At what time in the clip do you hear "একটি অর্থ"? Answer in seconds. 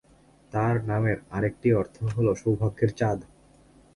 1.45-1.95